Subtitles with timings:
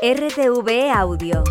[0.00, 1.42] RTV Audio.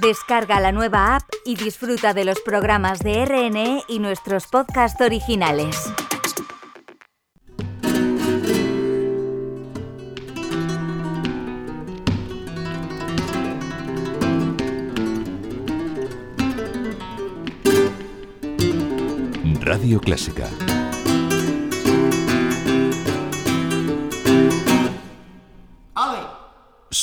[0.00, 5.92] Descarga la nueva app y disfruta de los programas de RNE y nuestros podcasts originales.
[19.60, 20.48] Radio Clásica.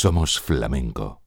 [0.02, 1.22] Somos flamenco.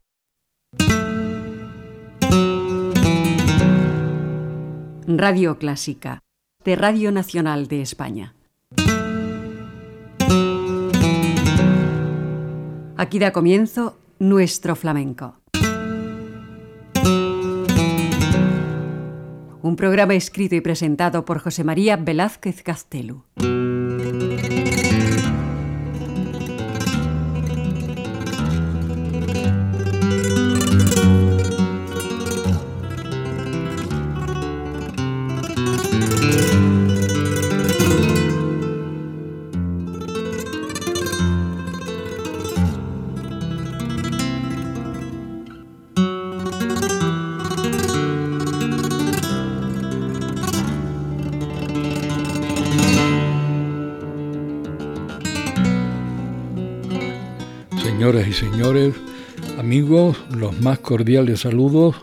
[5.07, 6.21] Radio Clásica,
[6.65, 8.35] de Radio Nacional de España.
[12.97, 15.37] Aquí da comienzo nuestro flamenco.
[19.61, 23.27] Un programa escrito y presentado por José María Velázquez Castelu.
[59.59, 61.95] Amigos, los más cordiales saludos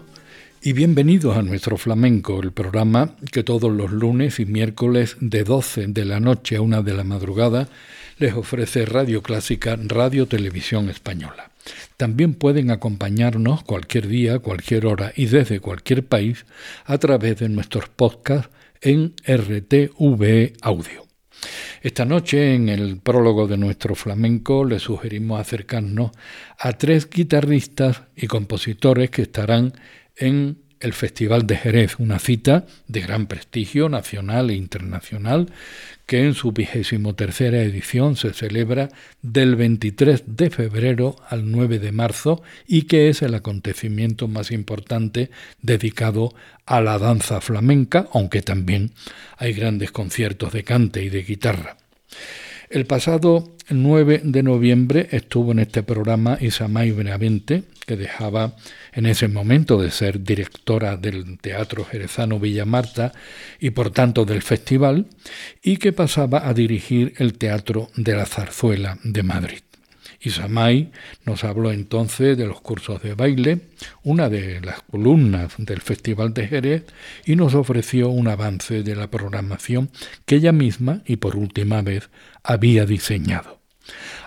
[0.62, 5.88] y bienvenidos a nuestro flamenco, el programa que todos los lunes y miércoles de 12
[5.88, 7.70] de la noche a 1 de la madrugada
[8.20, 11.50] les ofrece Radio Clásica, Radio Televisión Española.
[11.98, 16.45] También pueden acompañarnos cualquier día, cualquier hora y desde cualquier país
[16.86, 21.08] a través de nuestros podcasts en RTV Audio.
[21.82, 26.12] Esta noche, en el prólogo de nuestro flamenco, le sugerimos acercarnos
[26.58, 29.73] a tres guitarristas y compositores que estarán
[30.16, 35.52] en el Festival de Jerez, una cita de gran prestigio nacional e internacional
[36.05, 38.89] que en su vigésimo tercera edición se celebra
[39.21, 45.30] del 23 de febrero al 9 de marzo y que es el acontecimiento más importante
[45.61, 46.33] dedicado
[46.65, 48.92] a la danza flamenca, aunque también
[49.37, 51.77] hay grandes conciertos de cante y de guitarra.
[52.70, 58.55] El pasado 9 de noviembre estuvo en este programa Isamay Benavente, que dejaba
[58.94, 63.14] en ese momento de ser directora del Teatro Jerezano Villa Marta
[63.60, 65.08] y por tanto del festival,
[65.64, 69.61] y que pasaba a dirigir el Teatro de la Zarzuela de Madrid.
[70.22, 70.92] Isamay
[71.26, 73.61] nos habló entonces de los cursos de baile,
[74.04, 76.83] una de las columnas del Festival de Jerez,
[77.26, 79.89] y nos ofreció un avance de la programación
[80.28, 82.11] que ella misma y por última vez
[82.44, 83.61] había diseñado.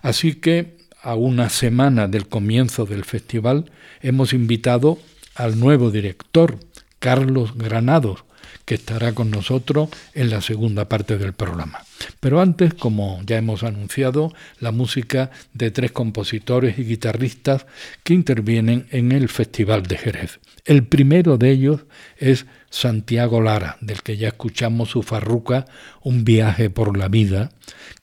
[0.02, 3.70] Así que a una semana del comienzo del festival
[4.00, 4.98] hemos invitado
[5.34, 6.58] al nuevo director,
[6.98, 8.24] Carlos Granados,
[8.64, 11.80] que estará con nosotros en la segunda parte del programa.
[12.20, 17.66] Pero antes, como ya hemos anunciado, la música de tres compositores y guitarristas
[18.04, 20.38] que intervienen en el Festival de Jerez.
[20.64, 21.80] El primero de ellos
[22.16, 25.66] es Santiago Lara, del que ya escuchamos su farruca
[26.02, 27.50] Un viaje por la vida,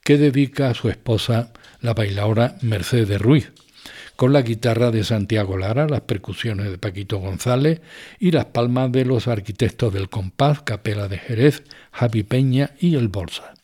[0.04, 3.52] que dedica a su esposa, la bailaora Mercedes Ruiz
[4.20, 7.80] con la guitarra de Santiago Lara, las percusiones de Paquito González
[8.18, 13.08] y las palmas de los arquitectos del compás, Capela de Jerez, Javi Peña y el
[13.08, 13.54] Bolsa.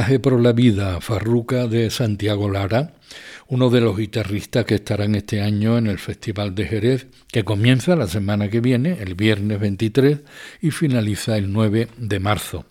[0.00, 2.94] Viaje por la vida, Farruca de Santiago Lara,
[3.48, 7.96] uno de los guitarristas que estarán este año en el Festival de Jerez, que comienza
[7.96, 10.20] la semana que viene, el viernes 23,
[10.62, 12.64] y finaliza el 9 de marzo.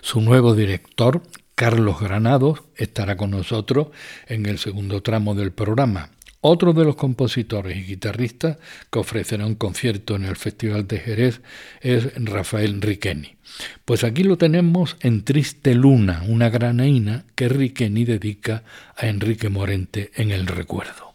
[0.00, 1.22] Su nuevo director,
[1.54, 3.86] Carlos Granados, estará con nosotros
[4.26, 6.10] en el segundo tramo del programa.
[6.44, 8.58] Otro de los compositores y guitarristas
[8.90, 11.40] que ofrecerá un concierto en el Festival de Jerez
[11.80, 13.36] es Rafael Riqueni.
[13.84, 18.64] Pues aquí lo tenemos en Triste Luna, una granaína que Riqueni dedica
[18.96, 21.11] a Enrique Morente en el recuerdo.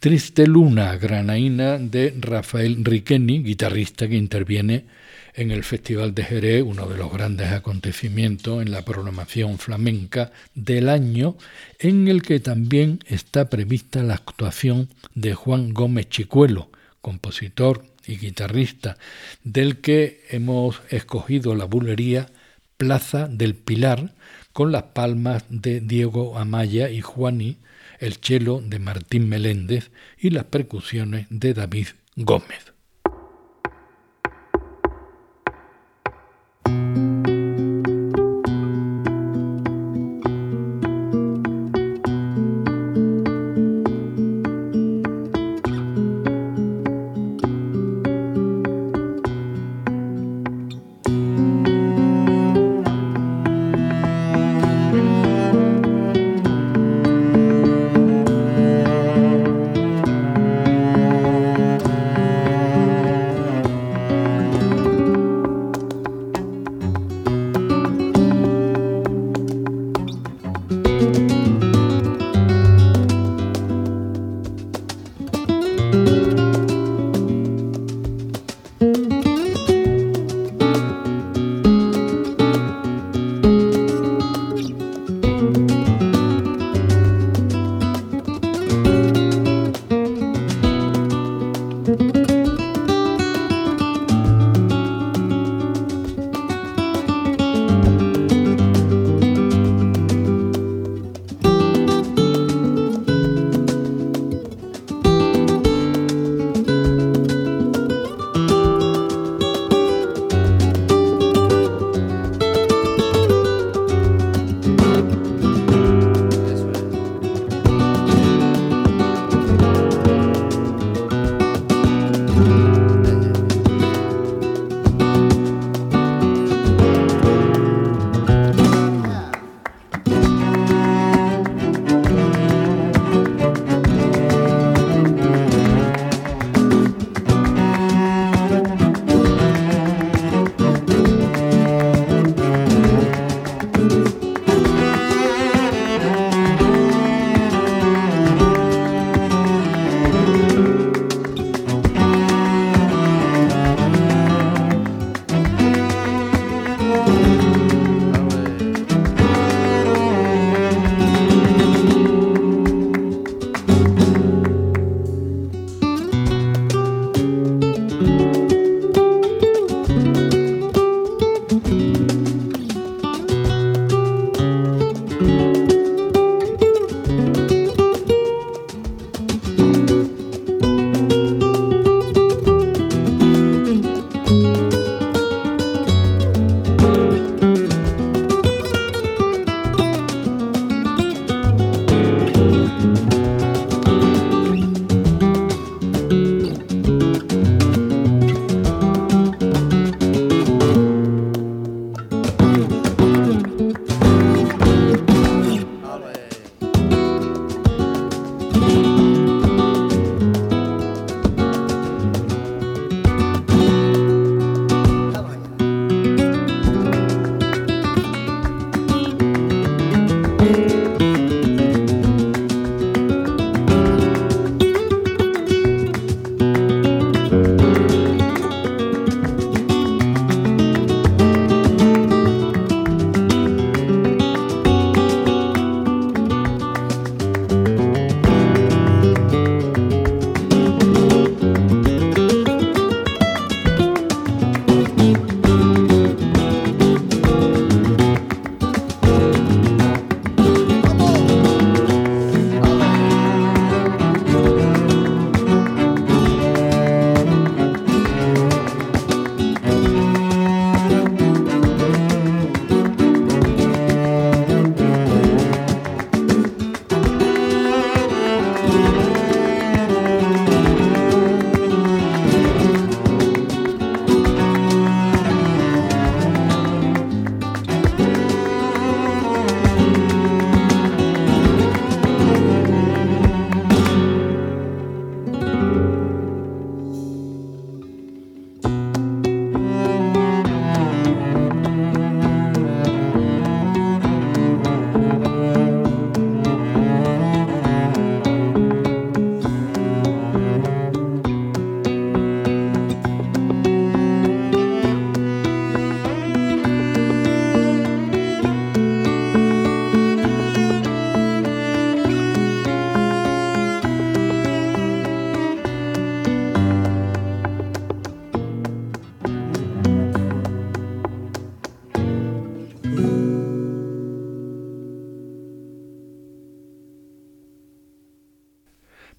[0.00, 4.86] Triste Luna granaína de Rafael Riqueni, guitarrista que interviene
[5.34, 10.88] en el Festival de Jerez, uno de los grandes acontecimientos en la programación flamenca del
[10.88, 11.36] año,
[11.78, 16.70] en el que también está prevista la actuación de Juan Gómez Chicuelo,
[17.02, 18.96] compositor y guitarrista,
[19.44, 22.30] del que hemos escogido la bulería
[22.78, 24.14] Plaza del Pilar,
[24.54, 27.58] con las palmas de Diego Amaya y Juani,
[28.00, 32.69] el cello de Martín Meléndez y las percusiones de David Gómez.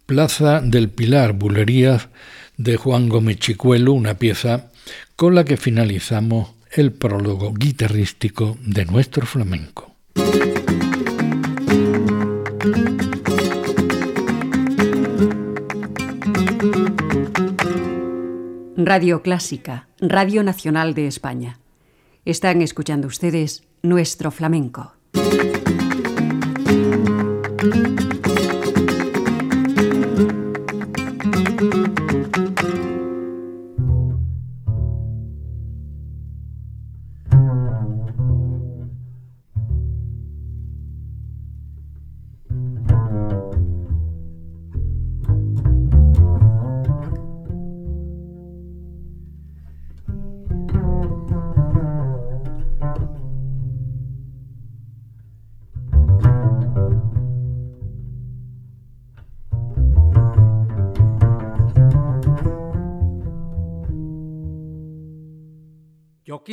[0.05, 2.09] Plaza del Pilar, Bulerías
[2.57, 4.71] de Juan Gómez Chicuelo, una pieza
[5.15, 9.95] con la que finalizamos el prólogo guitarrístico de nuestro flamenco.
[18.77, 21.59] Radio Clásica, Radio Nacional de España.
[22.25, 24.93] Están escuchando ustedes nuestro flamenco.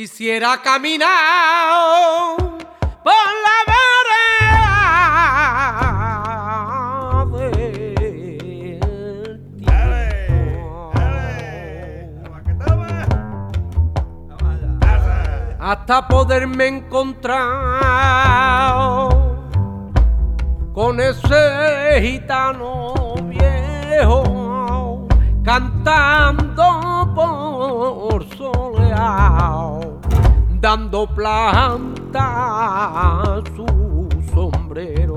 [0.09, 1.07] Quisiera caminar
[3.03, 3.59] por la
[15.59, 17.37] hasta poderme encontrar
[20.73, 25.07] con ese gitano viejo
[25.43, 29.78] cantando por soleado
[30.59, 35.08] dando planta a su sombrero.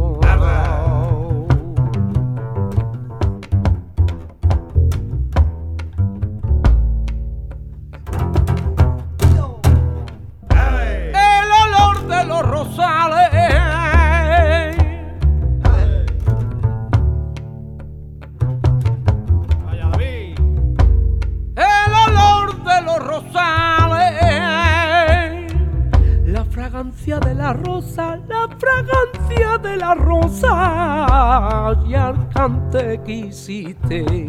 [33.02, 34.21] Cante quisiste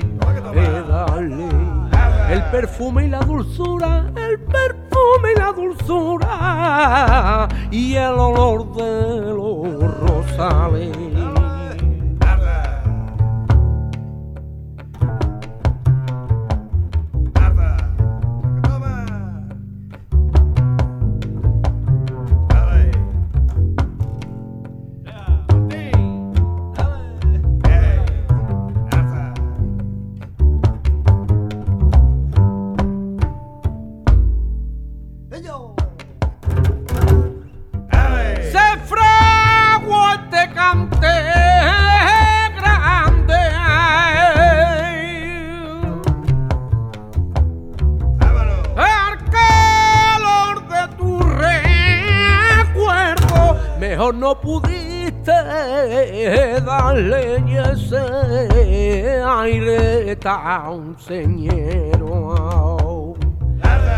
[60.54, 62.36] tan señero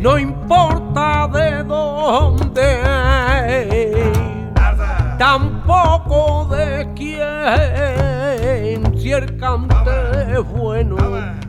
[0.00, 2.82] No importa de dónde,
[5.18, 8.02] tampoco de quién
[8.98, 10.96] si el cante es bueno,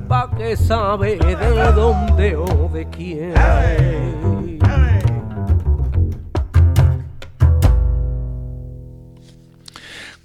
[0.08, 4.43] pa' que sabe de dónde o de quién.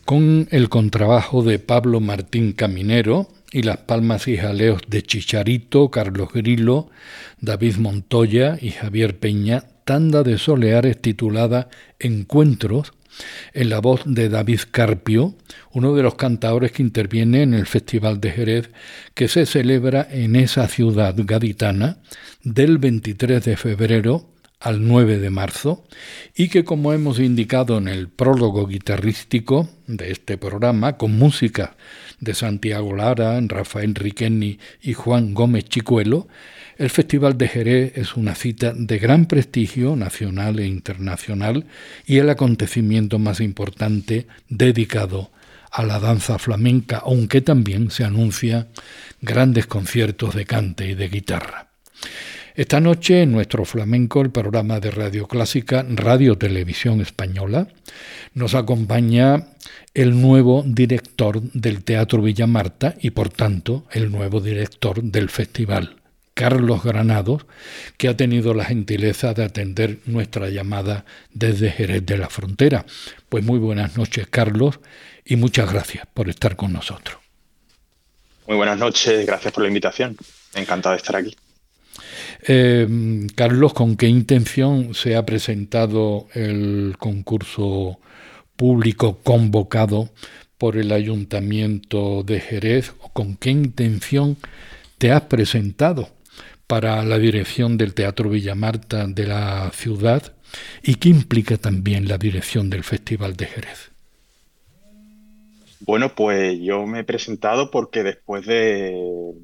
[0.08, 6.30] Con el contrabajo de Pablo Martín Caminero y las palmas y jaleos de Chicharito, Carlos
[6.32, 6.88] Grilo,
[7.42, 11.68] David Montoya y Javier Peña, tanda de soleares titulada
[11.98, 12.94] Encuentros
[13.52, 15.34] en la voz de David Carpio,
[15.72, 18.70] uno de los cantadores que interviene en el Festival de Jerez
[19.12, 21.98] que se celebra en esa ciudad gaditana
[22.42, 24.24] del 23 de febrero
[24.60, 25.84] al 9 de marzo
[26.34, 31.76] y que como hemos indicado en el prólogo guitarrístico de este programa con música
[32.20, 36.28] de Santiago Lara, Rafael Riqueni y Juan Gómez Chicuelo,
[36.76, 41.66] el Festival de Jerez es una cita de gran prestigio nacional e internacional
[42.06, 45.30] y el acontecimiento más importante dedicado
[45.70, 48.68] a la danza flamenca, aunque también se anuncia
[49.20, 51.68] grandes conciertos de cante y de guitarra.
[52.58, 57.68] Esta noche en nuestro flamenco, el programa de Radio Clásica, Radio Televisión Española,
[58.34, 59.50] nos acompaña
[59.94, 66.02] el nuevo director del Teatro Villa Marta y por tanto el nuevo director del festival
[66.34, 67.46] Carlos Granados,
[67.96, 72.84] que ha tenido la gentileza de atender nuestra llamada desde Jerez de la Frontera.
[73.28, 74.80] Pues muy buenas noches, Carlos,
[75.24, 77.18] y muchas gracias por estar con nosotros.
[78.48, 80.16] Muy buenas noches, gracias por la invitación.
[80.56, 81.36] Encantado de estar aquí.
[82.46, 87.98] Eh, Carlos, ¿con qué intención se ha presentado el concurso
[88.56, 90.10] público convocado
[90.58, 92.92] por el Ayuntamiento de Jerez?
[93.12, 94.36] ¿Con qué intención
[94.98, 96.08] te has presentado
[96.66, 100.34] para la dirección del Teatro Villamarta de la ciudad?
[100.82, 103.90] ¿Y qué implica también la dirección del Festival de Jerez?
[105.80, 109.34] Bueno, pues yo me he presentado porque después de,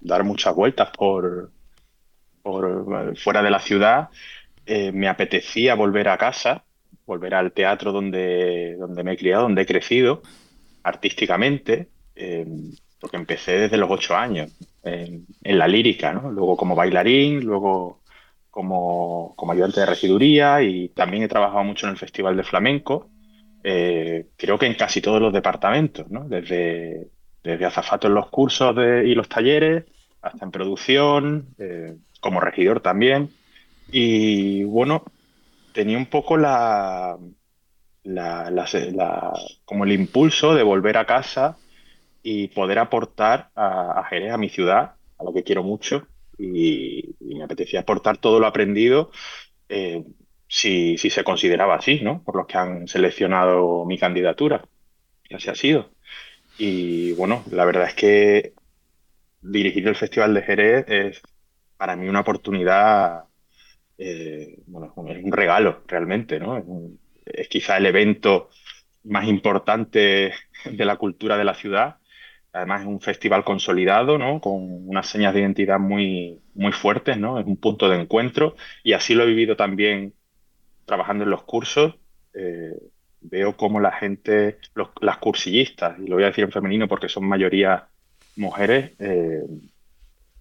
[0.00, 1.50] dar muchas vueltas por,
[2.42, 4.08] por fuera de la ciudad,
[4.66, 6.64] eh, me apetecía volver a casa
[7.10, 10.22] volver al teatro donde, donde me he criado, donde he crecido
[10.84, 12.46] artísticamente, eh,
[13.00, 14.52] porque empecé desde los ocho años
[14.84, 16.30] en, la lírica, ¿no?
[16.30, 18.00] luego como bailarín, luego
[18.50, 23.10] como, como, ayudante de regiduría y también he trabajado mucho en el Festival de Flamenco,
[23.64, 26.28] eh, creo que en casi todos los departamentos, ¿no?
[26.28, 27.08] desde,
[27.42, 29.84] desde azafato en los cursos y los talleres
[30.22, 33.30] hasta en producción, eh, como regidor también.
[33.90, 35.04] Y bueno,
[35.72, 37.16] tenía un poco la,
[39.64, 41.56] como el impulso de volver a casa
[42.22, 46.06] y poder aportar a, Jerez, a mi ciudad, a lo que quiero mucho,
[46.38, 49.10] y, me apetecía aportar todo lo aprendido
[49.68, 50.04] eh,
[50.46, 52.22] si, se consideraba así, ¿no?
[52.22, 54.64] Por los que han seleccionado mi candidatura.
[55.28, 55.90] Y así ha sido.
[56.62, 58.52] Y bueno, la verdad es que
[59.40, 61.22] dirigir el Festival de Jerez es
[61.78, 63.24] para mí una oportunidad
[63.96, 66.58] eh, bueno, es un regalo realmente, ¿no?
[67.24, 68.50] Es, quizá el evento
[69.04, 70.34] más importante
[70.70, 71.96] de la cultura de la ciudad.
[72.52, 74.42] Además es un festival consolidado, ¿no?
[74.42, 77.40] Con unas señas de identidad muy, muy fuertes, ¿no?
[77.40, 80.12] Es un punto de encuentro y así lo he vivido también
[80.84, 81.94] trabajando en los cursos.
[82.34, 82.78] Eh,
[83.20, 84.58] veo cómo la gente,
[85.00, 87.88] las cursillistas, y lo voy a decir en femenino porque son mayoría
[88.36, 89.42] mujeres, eh,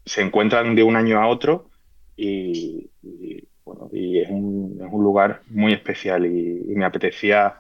[0.06, 1.70] se encuentran de un año a otro
[2.16, 2.90] y,
[3.64, 7.60] bueno, y es un, es un, lugar muy especial y, me apetecía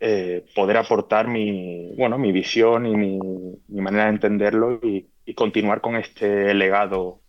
[0.00, 3.18] eh, poder aportar mi, bueno, mi visión y mi,
[3.68, 7.19] mi manera de entenderlo y, y, continuar con este legado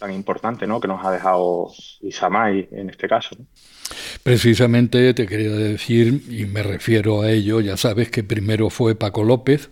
[0.00, 0.80] tan importante ¿no?
[0.80, 3.36] que nos ha dejado Isamay en este caso.
[4.22, 9.24] Precisamente te quería decir, y me refiero a ello, ya sabes que primero fue Paco
[9.24, 9.70] López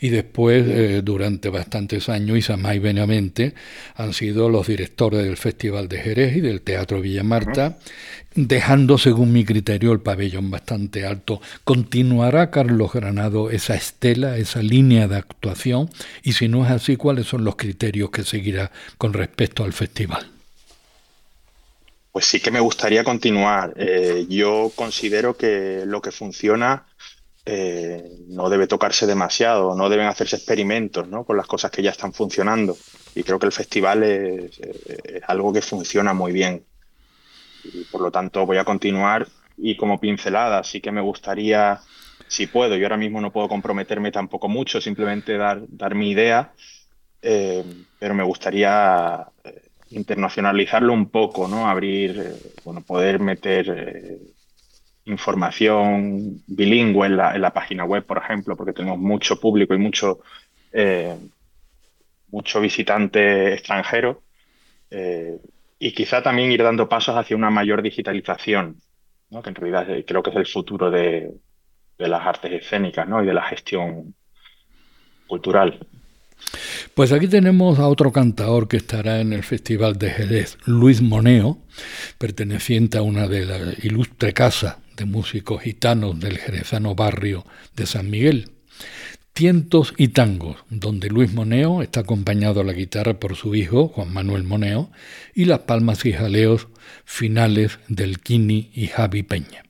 [0.00, 3.54] y después, eh, durante bastantes años, Isamay Benamente
[3.94, 7.78] han sido los directores del Festival de Jerez y del Teatro Villa Marta,
[8.46, 11.40] dejando, según mi criterio, el pabellón bastante alto.
[11.64, 15.90] ¿Continuará Carlos Granado esa estela, esa línea de actuación?
[16.22, 20.30] Y si no es así, ¿cuáles son los criterios que seguirá con respecto al festival?
[22.12, 23.74] Pues sí que me gustaría continuar.
[23.76, 26.86] Eh, yo considero que lo que funciona
[27.50, 31.24] eh, no debe tocarse demasiado, no deben hacerse experimentos ¿no?
[31.24, 32.76] con las cosas que ya están funcionando.
[33.14, 34.60] Y creo que el festival es,
[35.26, 36.64] algo que funciona muy bien.
[37.90, 39.26] Por lo tanto voy a continuar
[39.56, 41.80] y como pincelada sí que me gustaría,
[42.26, 46.52] si puedo, yo ahora mismo no puedo comprometerme tampoco mucho, simplemente dar, dar mi idea,
[47.22, 47.64] eh,
[47.98, 49.26] pero me gustaría
[49.90, 51.68] internacionalizarlo un poco, ¿no?
[51.68, 54.18] Abrir, eh, bueno, poder meter eh,
[55.06, 60.20] información bilingüe en la, página web, por ejemplo, porque tenemos mucho público y mucho,
[60.72, 61.16] eh,
[62.30, 64.22] mucho visitante extranjero.
[65.78, 68.76] Y quizá también ir dando pasos hacia una mayor digitalización,
[69.30, 69.42] ¿no?
[69.42, 71.30] que en realidad creo que es el futuro de,
[71.98, 73.22] de las artes escénicas ¿no?
[73.22, 74.14] y de la gestión
[75.26, 75.86] cultural.
[76.94, 81.58] Pues aquí tenemos a otro cantador que estará en el Festival de Jerez, Luis Moneo,
[82.16, 88.10] perteneciente a una de las ilustres casas de músicos gitanos del jerezano barrio de San
[88.10, 88.50] Miguel.
[89.38, 94.12] Tientos y tangos, donde Luis Moneo está acompañado a la guitarra por su hijo, Juan
[94.12, 94.90] Manuel Moneo,
[95.32, 96.66] y las palmas y jaleos
[97.04, 99.67] finales del Kini y Javi Peña.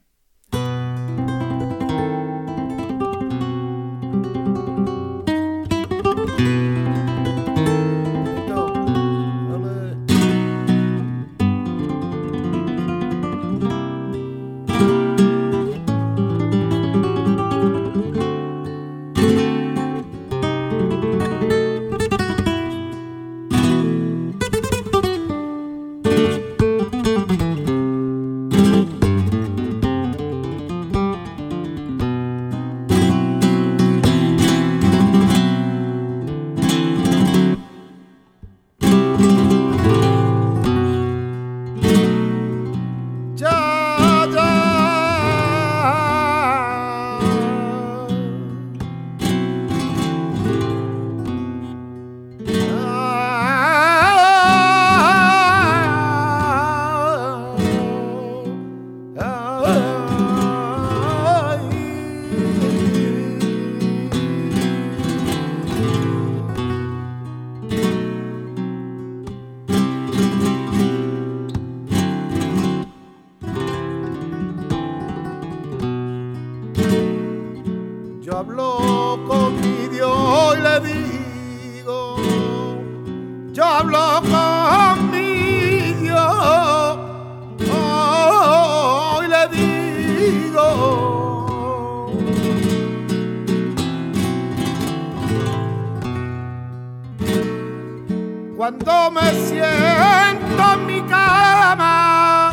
[99.21, 102.51] Me siento en mi cama,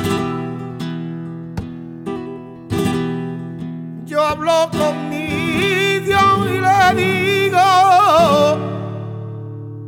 [4.05, 7.59] yo hablo con mi Dios y le digo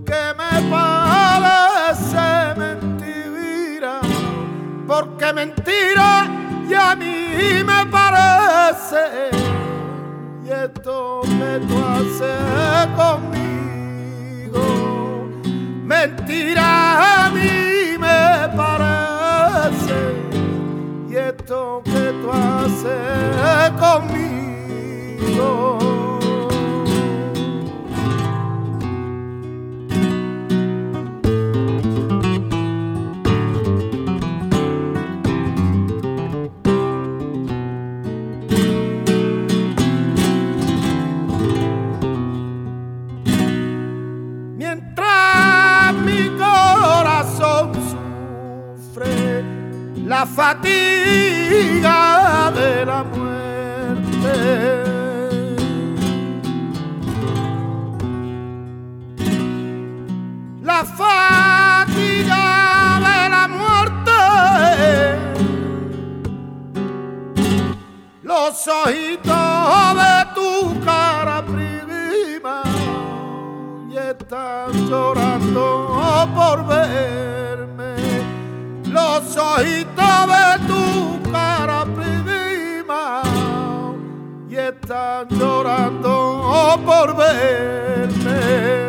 [0.05, 3.99] que me parece mentira,
[4.87, 6.27] porque mentira
[6.69, 9.31] y a mí me parece,
[10.43, 13.46] y esto que tú haces conmigo,
[15.99, 19.97] mentira a mí me parece,
[21.09, 25.57] y esto que tú haces conmigo.
[50.17, 51.99] La fatiga
[52.51, 54.35] de la muerte.
[60.63, 62.45] La fatiga
[63.07, 64.21] de la muerte.
[68.23, 70.51] Los ojitos de tu
[70.83, 72.63] cara prima
[73.91, 75.65] y están llorando
[76.35, 77.46] por verme.
[79.07, 83.21] Los ojitos de tu cara prima
[84.49, 88.87] y están llorando por verme.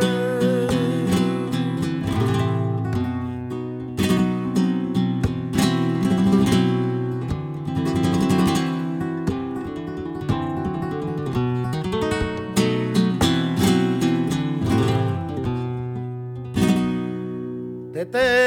[18.11, 18.38] te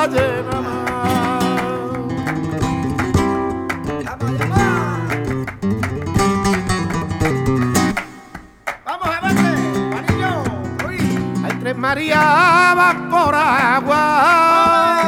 [0.00, 0.80] calle nada más.
[8.86, 9.20] Vamos a.
[11.44, 15.02] Hay tres Marías van por agua.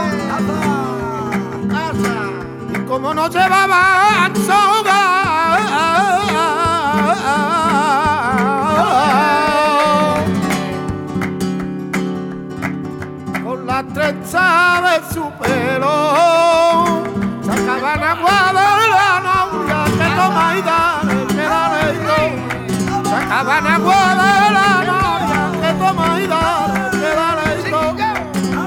[2.74, 4.36] Y como no llevaban
[14.33, 15.95] trenza de su pelo,
[17.43, 23.05] sacaban agua de la novia que toma y que la novia que que toma.
[23.05, 28.09] Sacaban agua de la novia que toma y dale, que dale y toma.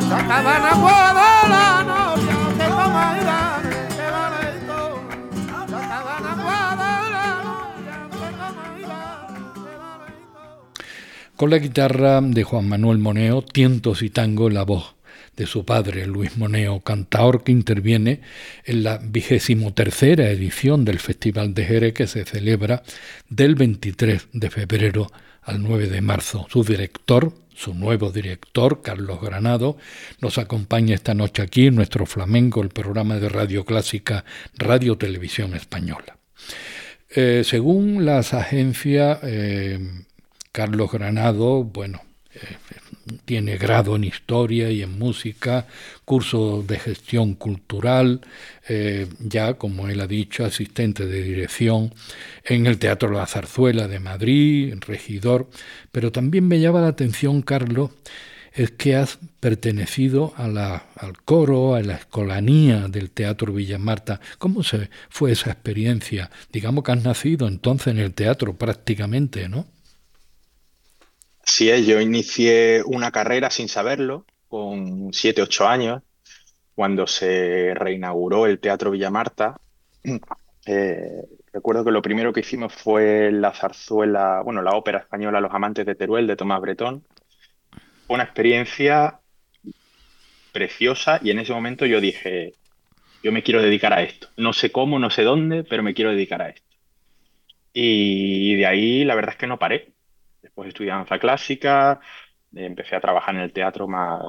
[0.01, 1.66] Sacaban agua de la
[2.16, 3.05] que que toma.
[11.36, 14.95] Con la guitarra de Juan Manuel Moneo, tientos y tango la voz
[15.36, 18.21] de su padre, Luis Moneo, cantaor que interviene
[18.63, 22.83] en la vigésimo tercera edición del Festival de Jerez que se celebra
[23.29, 25.11] del 23 de febrero
[25.41, 26.47] al 9 de marzo.
[26.49, 29.77] Su director, su nuevo director, Carlos Granado,
[30.21, 34.25] nos acompaña esta noche aquí en nuestro flamenco, el programa de radio clásica
[34.57, 36.17] Radio Televisión Española.
[37.09, 39.79] Eh, según las agencias, eh,
[40.51, 42.01] Carlos Granado, bueno,
[42.33, 42.39] eh,
[43.26, 45.68] tiene grado en historia y en música,
[46.06, 48.22] curso de gestión cultural,
[48.68, 51.93] eh, ya como él ha dicho, asistente de dirección
[52.43, 55.49] en el Teatro La Zarzuela de Madrid, regidor,
[55.91, 57.91] pero también me llama la atención, Carlos,
[58.53, 64.22] es que has pertenecido a la, al coro, a la escolanía del Teatro Villamarta.
[64.38, 66.32] ¿Cómo se fue esa experiencia?
[66.53, 69.68] Digamos que has nacido entonces en el teatro prácticamente, ¿no?
[71.46, 76.02] Sí, yo inicié una carrera sin saberlo, con 7, 8 años,
[76.76, 79.60] cuando se reinauguró el Teatro Villamarta.
[80.68, 81.22] Eh,
[81.54, 85.86] recuerdo que lo primero que hicimos fue la zarzuela, bueno, la ópera española Los Amantes
[85.86, 87.06] de Teruel de Tomás Bretón.
[88.08, 89.20] Fue una experiencia
[90.52, 92.54] preciosa y en ese momento yo dije,
[93.24, 94.30] yo me quiero dedicar a esto.
[94.38, 96.68] No sé cómo, no sé dónde, pero me quiero dedicar a esto.
[97.74, 99.95] Y de ahí la verdad es que no paré.
[100.56, 101.99] Después estudié danza clásica,
[102.56, 104.22] empecé a trabajar en el teatro más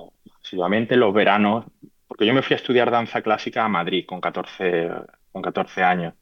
[0.43, 1.67] asiduamente, los veranos,
[2.09, 4.91] porque yo me fui a estudiar danza clásica a Madrid con 14,
[5.31, 6.15] con 14 años.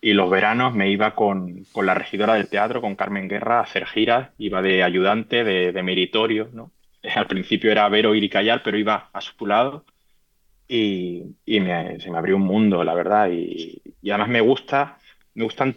[0.00, 3.62] Y los veranos me iba con, con la regidora del teatro, con Carmen Guerra, a
[3.62, 6.72] hacer giras, iba de ayudante, de, de meritorio, ¿no?
[7.16, 9.84] Al principio era ver, oír y callar, pero iba a su lado
[10.68, 13.30] y, y me, se me abrió un mundo, la verdad.
[13.32, 14.98] Y, y además me gusta,
[15.34, 15.76] me gustan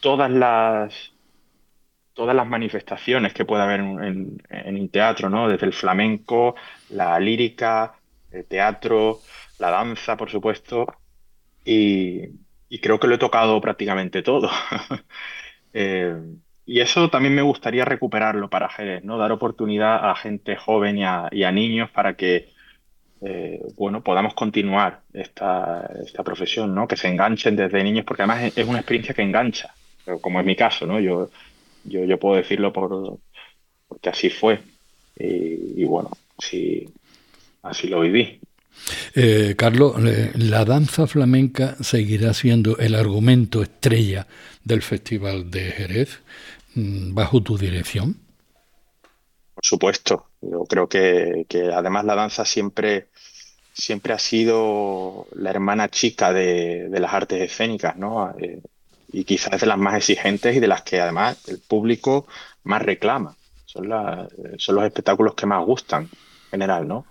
[0.00, 1.09] todas las
[2.14, 5.48] todas las manifestaciones que puede haber en, un teatro, ¿no?
[5.48, 6.54] Desde el flamenco,
[6.90, 7.94] la lírica,
[8.30, 9.20] el teatro,
[9.58, 10.86] la danza, por supuesto,
[11.64, 12.28] y,
[12.80, 14.50] creo que lo he tocado prácticamente todo.
[15.72, 16.16] Eh,
[16.66, 19.18] y eso también me gustaría recuperarlo para Jerez, ¿no?
[19.18, 22.48] Dar oportunidad a gente joven y a, niños para que,
[23.22, 25.88] eh, bueno, podamos continuar esta,
[26.24, 26.88] profesión, ¿no?
[26.88, 29.74] Que se enganchen desde niños, porque además es una experiencia que engancha,
[30.20, 30.98] como es mi caso, ¿no?
[31.00, 31.30] Yo
[31.84, 33.18] yo, yo puedo decirlo por,
[33.88, 34.60] porque así fue.
[35.18, 36.88] Y, bueno, así,
[37.62, 38.40] así lo viví.
[39.14, 44.26] Eh, Carlos, eh, la danza flamenca seguirá siendo el argumento estrella
[44.64, 46.20] del Festival de Jerez
[46.74, 48.16] mm, bajo tu dirección.
[49.54, 53.08] Por supuesto, yo creo que, que, además la danza siempre,
[53.74, 58.34] siempre ha sido la hermana chica de, de las artes escénicas, ¿no?
[58.38, 58.62] Eh,
[59.12, 62.26] y quizás de las más exigentes y de las que además el público
[62.64, 63.36] más reclama.
[63.64, 63.88] Son,
[64.58, 67.06] son los espectáculos que más gustan en general, ¿no?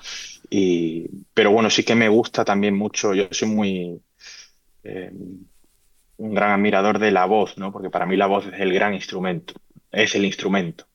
[0.49, 4.01] Y, pero bueno, sí que me gusta también mucho, yo soy muy
[4.83, 5.11] eh,
[6.17, 7.71] un gran admirador de la voz, ¿no?
[7.71, 9.53] Porque para mí la voz es el gran instrumento,
[9.91, 10.85] es el instrumento.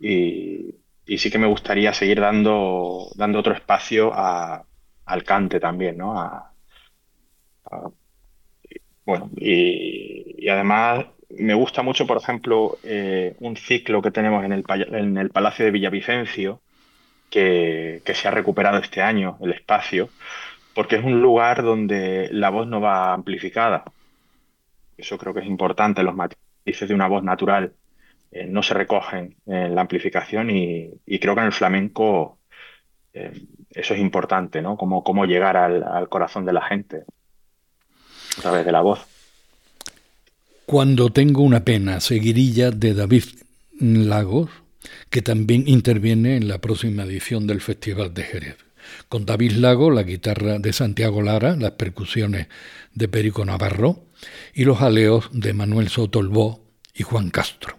[0.00, 0.74] Y,
[1.16, 6.20] sí que me gustaría seguir dando, dando otro espacio al cante también, ¿no?
[6.20, 6.52] a,
[9.08, 14.64] bueno, y, además me gusta mucho, por ejemplo, eh, un ciclo que tenemos en el,
[14.68, 16.60] en el Palacio de Villavicencio,
[17.30, 20.10] que, se ha recuperado este año, el espacio,
[20.74, 23.84] porque es un lugar donde la voz no va amplificada.
[24.98, 27.72] Eso creo que es importante, los matices de una voz natural
[28.30, 32.40] eh, no se recogen en la amplificación y, creo que en el flamenco
[33.14, 33.32] eh,
[33.70, 34.76] eso es importante, ¿no?
[34.76, 37.04] Cómo, llegar al corazón de la gente
[38.38, 39.00] a través de la voz.
[40.66, 43.24] Cuando tengo una pena, seguirilla de David
[43.80, 44.50] Lagos,
[45.10, 48.56] que también interviene en la próxima edición del Festival de Jerez.
[49.08, 52.48] Con David Lago, la guitarra de Santiago Lara, las percusiones
[52.94, 54.04] de Perico Navarro
[54.54, 56.64] y los aleos de Manuel Sotolbó
[56.94, 57.77] y Juan Castro.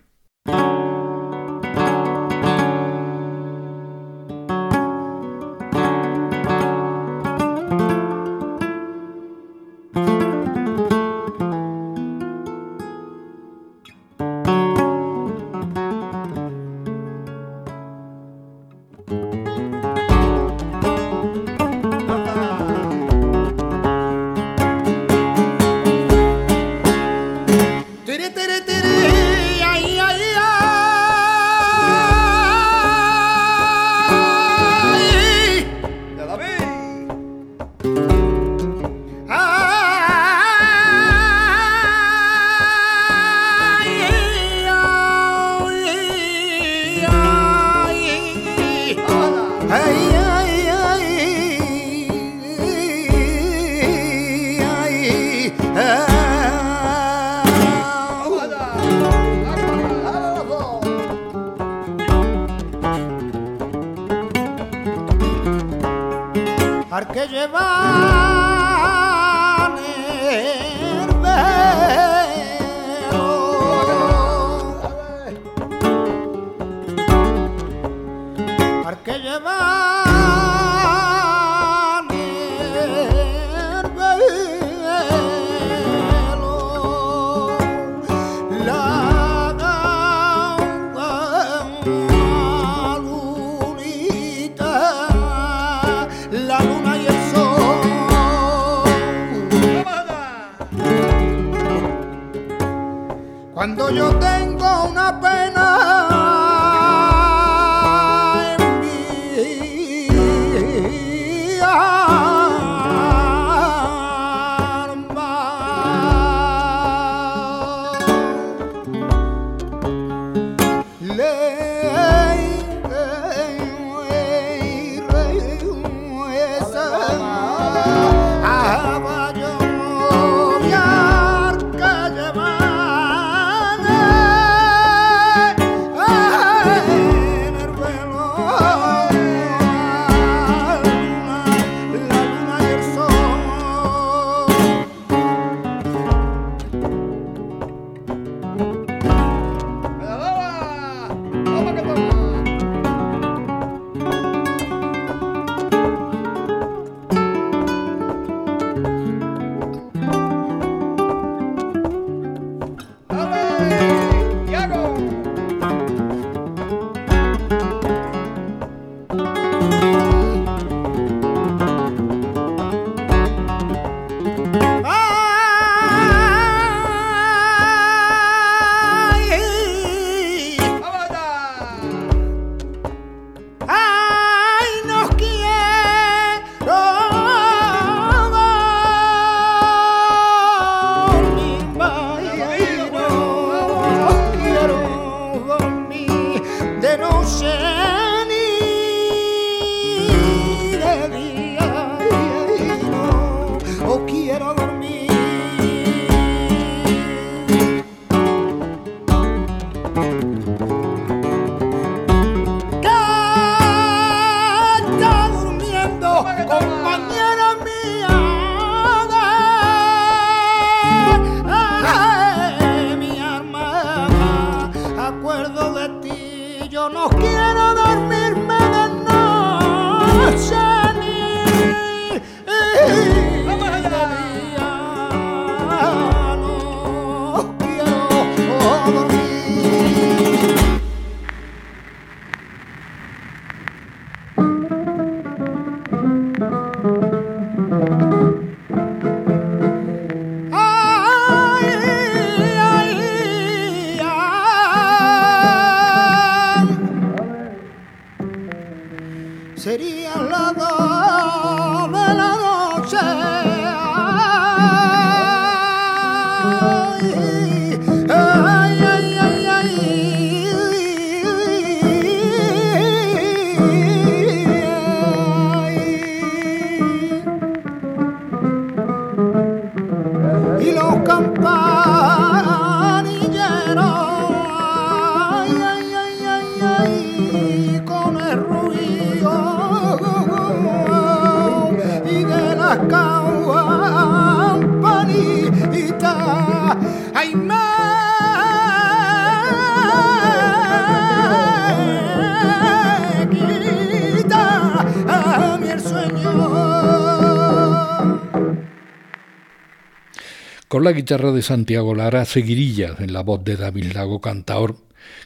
[310.82, 314.78] La guitarra de Santiago Lara, seguirillas en la voz de David Lago Cantaor,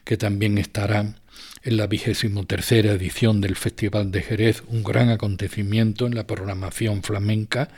[0.04, 1.14] que también estará
[1.62, 7.04] en la vigésimo tercera edición del Festival de Jerez, un gran acontecimiento en la programación
[7.04, 7.70] flamenca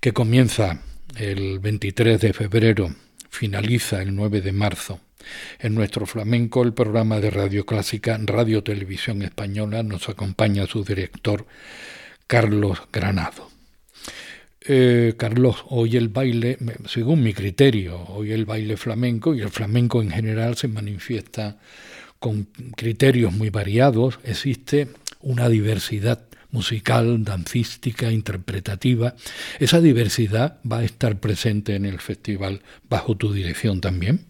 [0.00, 0.82] que comienza
[1.16, 2.94] el 23 de febrero,
[3.30, 5.00] finaliza el 9 de marzo.
[5.58, 11.46] En nuestro flamenco, el programa de Radio Clásica, Radio Televisión Española, nos acompaña su director,
[12.26, 13.59] Carlos Granado.
[14.62, 20.02] Eh, Carlos, hoy el baile, según mi criterio, hoy el baile flamenco y el flamenco
[20.02, 21.56] en general se manifiesta
[22.18, 22.44] con
[22.76, 24.88] criterios muy variados, existe
[25.20, 29.14] una diversidad musical, dancística, interpretativa.
[29.58, 34.26] Esa diversidad va a estar presente en el festival bajo tu dirección también.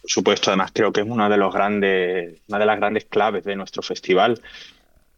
[0.00, 3.44] Por supuesto, además creo que es una de los grandes, una de las grandes claves
[3.44, 4.40] de nuestro festival.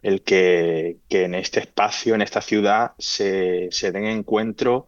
[0.05, 4.87] El que, en este espacio, en esta ciudad, se, den encuentro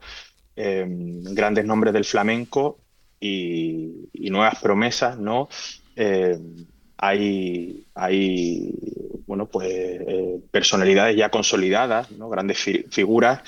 [0.55, 2.79] em, grandes nombres del flamenco
[3.19, 5.49] y, nuevas promesas, ¿no?
[5.97, 6.67] Em,
[6.99, 8.75] hay, hay
[9.27, 12.29] bueno, pues, eh, personalidades ya consolidadas, ¿no?
[12.29, 12.59] grandes
[12.91, 13.41] figuras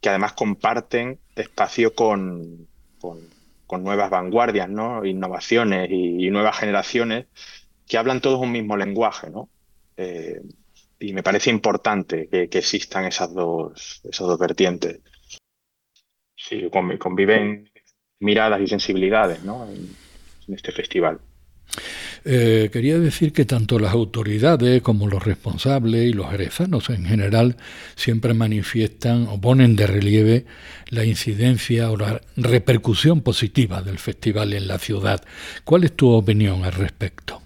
[0.00, 2.68] que además comparten espacio con,
[3.00, 5.04] con, nuevas vanguardias, ¿no?
[5.04, 7.26] innovaciones y, nuevas generaciones
[7.88, 9.30] que hablan todos un mismo lenguaje.
[9.30, 9.48] ¿no?
[9.96, 10.40] Eh,
[10.98, 15.00] y me parece importante que, existan esas dos, esas dos vertientes.
[16.36, 16.68] Sí,
[16.98, 17.70] conviven
[18.20, 19.68] miradas y sensibilidades ¿no?
[19.68, 21.20] en este festival.
[22.24, 27.56] Eh, quería decir que tanto las autoridades como los responsables y los jerezanos en general
[27.94, 30.44] siempre manifiestan o ponen de relieve
[30.88, 35.22] la incidencia o la repercusión positiva del festival en la ciudad.
[35.64, 37.42] ¿Cuál es tu opinión al respecto?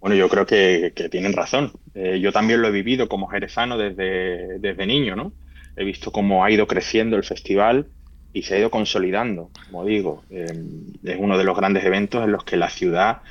[0.00, 1.72] Bueno, yo creo que, tienen razón.
[1.94, 5.32] Eh, yo también lo he vivido como jerezano desde, desde niño, ¿no?
[5.76, 7.88] He visto cómo ha ido creciendo el festival
[8.32, 10.22] y se ha ido consolidando, como digo.
[10.30, 13.22] Em, es uno de los grandes eventos en los que la ciudad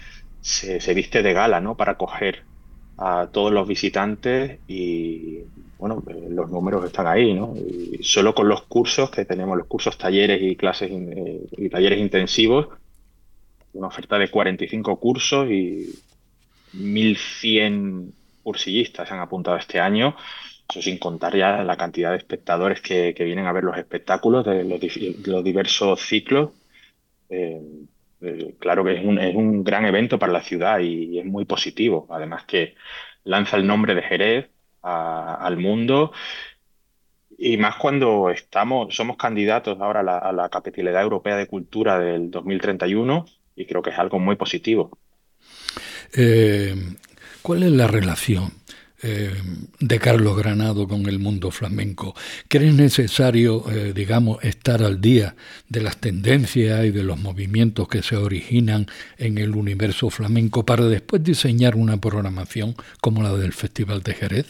[0.41, 1.76] se, viste de gala, ¿no?
[1.76, 2.43] Para acoger
[2.97, 5.39] a todos los visitantes y,
[5.78, 7.53] bueno, eh, los números están ahí, ¿no?
[7.55, 11.99] Y solo con los cursos que tenemos, los cursos, talleres y clases eh, y talleres
[11.99, 12.68] intensivos,
[13.74, 15.93] una oferta de 45 cursos y
[16.74, 18.11] 1.100
[18.43, 20.15] cursillistas han apuntado este año
[20.70, 24.63] eso sin contar ya la cantidad de espectadores que, vienen a ver los espectáculos de
[24.65, 26.51] los, diversos ciclos.
[27.30, 27.61] Eh,
[28.22, 31.45] eh, claro que es un, es un, gran evento para la ciudad y, es muy
[31.45, 32.07] positivo.
[32.09, 32.76] Además que
[33.24, 34.49] lanza el nombre de Jerez
[34.82, 36.13] al mundo
[37.38, 43.26] y más cuando estamos, somos candidatos ahora a la, capitalidad europea de cultura del 2031
[43.55, 44.97] y creo que es algo muy positivo.
[46.14, 46.76] Eh,
[47.41, 48.51] ¿Cuál es la relación
[49.03, 49.32] eh,
[49.80, 52.16] de Carlos Granado con el mundo flamenco.
[52.47, 55.36] ¿Crees necesario, eh, digamos, estar al día
[55.70, 58.88] de las tendencias y de los movimientos que se originan
[59.20, 64.47] en el universo flamenco para después diseñar una programación como la del Festival de Jerez?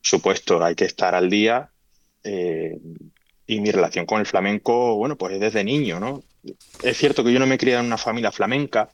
[0.00, 1.70] Supuesto, hay que estar al día.
[2.24, 6.24] Y mi relación con el flamenco, bueno, pues es desde niño, ¿no?
[6.82, 8.90] Es cierto que yo no me he criado en una familia flamenca,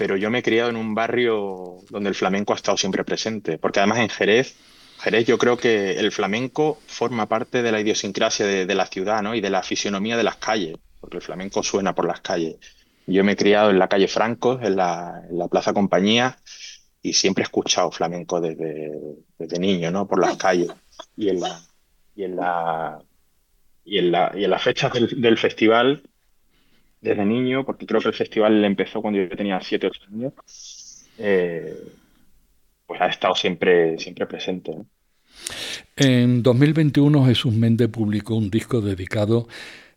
[0.00, 3.58] pero yo me he criado en un barrio donde el flamenco ha estado siempre presente,
[3.58, 4.56] porque además en Jerez,
[4.98, 9.34] Jerez yo creo que el flamenco forma parte de la idiosincrasia de, la ciudad ¿no?
[9.34, 12.56] y de la fisionomía de las calles, porque el flamenco suena por las calles.
[13.06, 15.20] Yo me he criado en la calle Franco, en la,
[15.50, 16.38] Plaza Compañía,
[17.02, 20.08] y siempre he escuchado flamenco desde, niño, ¿no?
[20.08, 20.70] Por las calles.
[21.14, 21.60] Y en la,
[22.16, 23.02] y en la,
[23.84, 26.04] y en, la, y en las fechas del festival
[27.00, 30.32] desde niño, porque creo que el festival empezó cuando yo tenía 7, 8 años,
[31.18, 31.74] eh,
[32.86, 34.72] pues ha estado siempre, siempre presente.
[35.96, 39.48] En 2021 Jesús Méndez publicó un disco dedicado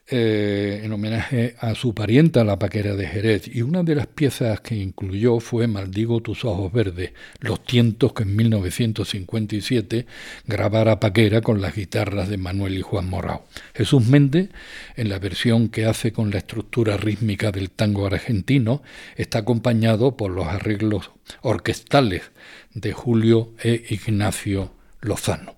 [0.05, 4.59] eh, en homenaje a su parienta, la paquera de Jerez, y una de las piezas
[4.59, 10.05] que incluyó fue Maldigo tus ojos verdes, los tientos que en 1957
[10.45, 13.45] grabara Paquera con las guitarras de Manuel y Juan Morao.
[13.73, 14.49] Jesús Méndez,
[14.97, 18.83] en la versión que hace con la estructura rítmica del tango argentino,
[19.15, 22.23] está acompañado por los arreglos orquestales
[22.73, 25.55] de Julio e Ignacio Lozano.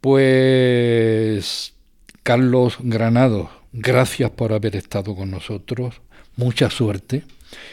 [0.00, 1.74] Pues
[2.24, 6.00] Carlos Granado, gracias por haber estado con nosotros,
[6.36, 7.22] mucha suerte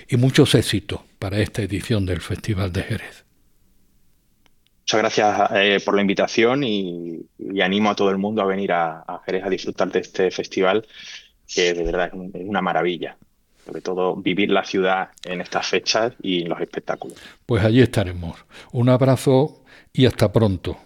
[0.10, 3.24] y muchos éxitos para esta edición del Festival de Jerez.
[4.82, 7.26] Muchas gracias eh, por la invitación y,
[7.64, 10.86] animo a todo el mundo a venir a, Jerez a disfrutar de este festival,
[11.48, 13.16] que de verdad es, una maravilla.
[13.66, 17.18] Sobre todo vivir la ciudad en estas fechas y en los espectáculos.
[17.46, 18.44] Pues allí estaremos.
[18.74, 20.78] Un abrazo y hasta pronto.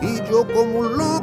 [0.00, 1.19] Y yo como un loco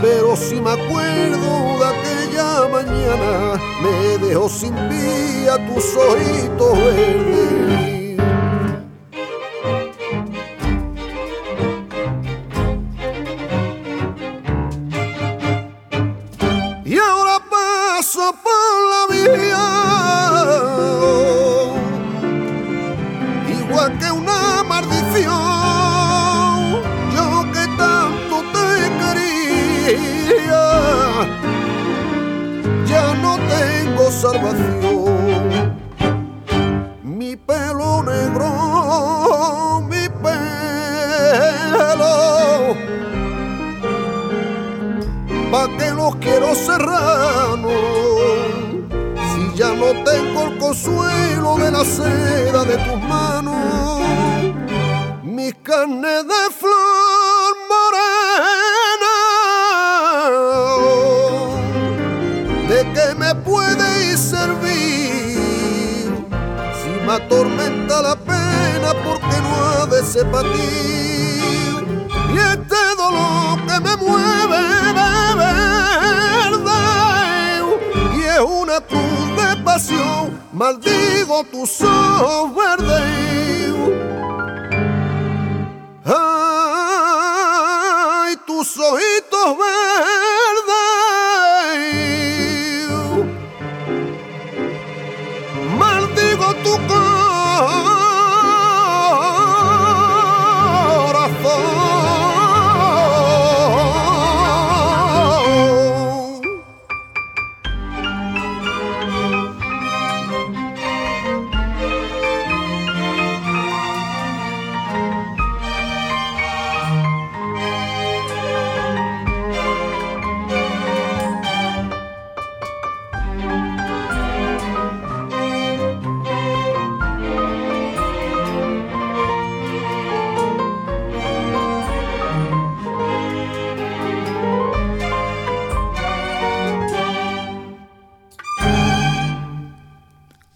[0.00, 8.01] pero si me acuerdo de aquella mañana, me dejó sin vía tus ojitos verdes.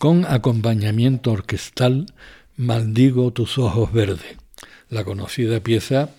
[0.07, 2.07] Con acompañamiento orquestal
[2.57, 4.37] Maldigo tus ojos verdes,
[4.89, 6.11] la conocida pieza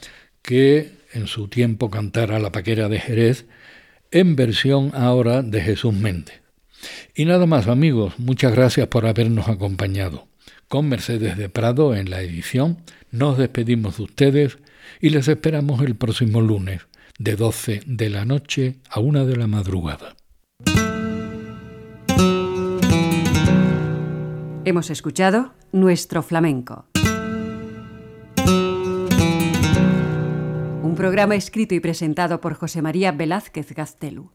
[0.41, 3.45] que en su tiempo cantara la paquera de Jerez,
[4.11, 6.41] en versión ahora de Jesús Méndez.
[7.15, 10.27] Y nada más amigos, muchas gracias por habernos acompañado.
[10.67, 12.79] Con Mercedes de Prado en la edición,
[13.11, 14.57] nos despedimos de ustedes
[14.99, 16.81] y les esperamos el próximo lunes,
[17.19, 20.17] de 12 de la noche a 1 de la madrugada.
[24.69, 26.87] Hemos escuchado Nuestro Flamenco.
[30.83, 34.29] Un programa escrito y presentado por José María Velázquez Gaztelu.